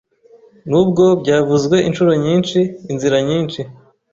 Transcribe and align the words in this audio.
Nubwo 0.69 1.03
byavuzwe 1.21 1.77
inshuro 1.87 2.11
nyinshi, 2.23 2.59
inzira 2.91 3.17
nyinshi 3.27 3.61